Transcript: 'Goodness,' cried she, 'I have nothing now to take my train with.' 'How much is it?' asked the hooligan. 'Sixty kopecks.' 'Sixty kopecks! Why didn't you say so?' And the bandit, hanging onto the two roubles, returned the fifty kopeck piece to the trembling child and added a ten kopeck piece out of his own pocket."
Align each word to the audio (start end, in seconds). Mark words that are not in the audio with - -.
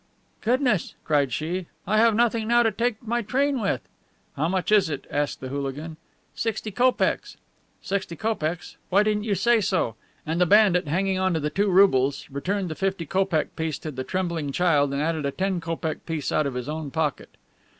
'Goodness,' 0.41 0.95
cried 1.03 1.31
she, 1.31 1.67
'I 1.85 1.97
have 1.99 2.15
nothing 2.15 2.47
now 2.47 2.63
to 2.63 2.71
take 2.71 3.05
my 3.05 3.21
train 3.21 3.59
with.' 3.61 3.87
'How 4.35 4.47
much 4.49 4.71
is 4.71 4.89
it?' 4.89 5.05
asked 5.11 5.41
the 5.41 5.49
hooligan. 5.49 5.95
'Sixty 6.33 6.71
kopecks.' 6.71 7.37
'Sixty 7.83 8.15
kopecks! 8.15 8.77
Why 8.89 9.03
didn't 9.03 9.25
you 9.25 9.35
say 9.35 9.61
so?' 9.61 9.93
And 10.25 10.41
the 10.41 10.47
bandit, 10.47 10.87
hanging 10.87 11.19
onto 11.19 11.39
the 11.39 11.51
two 11.51 11.69
roubles, 11.69 12.25
returned 12.31 12.69
the 12.69 12.73
fifty 12.73 13.05
kopeck 13.05 13.55
piece 13.55 13.77
to 13.77 13.91
the 13.91 14.03
trembling 14.03 14.51
child 14.51 14.91
and 14.91 15.03
added 15.03 15.23
a 15.27 15.29
ten 15.29 15.61
kopeck 15.61 16.07
piece 16.07 16.31
out 16.31 16.47
of 16.47 16.55
his 16.55 16.67
own 16.67 16.89
pocket." 16.89 17.37